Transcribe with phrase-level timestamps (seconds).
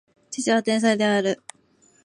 [0.31, 1.39] 父は天才である